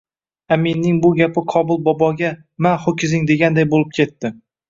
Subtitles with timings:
[0.53, 2.31] Aminning bu gapi Qobil boboga
[2.67, 4.35] Ma, ho‘kizing deganday bo‘lib ketdi